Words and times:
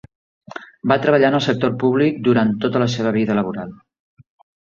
Va 0.91 0.95
treballar 1.03 1.29
en 1.33 1.37
el 1.39 1.43
sector 1.47 1.75
públic 1.83 2.17
durant 2.29 2.53
tota 2.65 2.83
la 2.85 2.89
seva 2.95 3.13
vida 3.19 3.39
laboral. 3.41 3.77